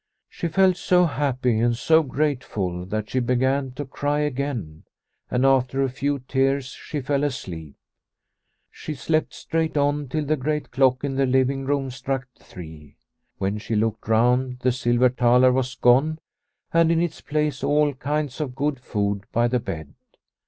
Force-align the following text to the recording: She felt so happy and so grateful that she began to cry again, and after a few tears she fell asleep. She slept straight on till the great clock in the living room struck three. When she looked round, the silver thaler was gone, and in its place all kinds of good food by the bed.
She 0.27 0.47
felt 0.47 0.77
so 0.77 1.05
happy 1.05 1.59
and 1.59 1.77
so 1.77 2.01
grateful 2.01 2.85
that 2.87 3.11
she 3.11 3.19
began 3.19 3.69
to 3.73 3.85
cry 3.85 4.21
again, 4.21 4.81
and 5.29 5.45
after 5.45 5.83
a 5.83 5.91
few 5.91 6.17
tears 6.17 6.69
she 6.69 7.01
fell 7.01 7.23
asleep. 7.23 7.75
She 8.71 8.95
slept 8.95 9.31
straight 9.31 9.77
on 9.77 10.07
till 10.07 10.25
the 10.25 10.35
great 10.37 10.71
clock 10.71 11.03
in 11.03 11.17
the 11.17 11.27
living 11.27 11.65
room 11.65 11.91
struck 11.91 12.27
three. 12.39 12.95
When 13.37 13.59
she 13.59 13.75
looked 13.75 14.07
round, 14.07 14.61
the 14.61 14.71
silver 14.71 15.09
thaler 15.09 15.51
was 15.51 15.75
gone, 15.75 16.17
and 16.73 16.91
in 16.91 16.99
its 16.99 17.21
place 17.21 17.63
all 17.63 17.93
kinds 17.93 18.41
of 18.41 18.55
good 18.55 18.79
food 18.79 19.25
by 19.31 19.47
the 19.47 19.59
bed. 19.59 19.93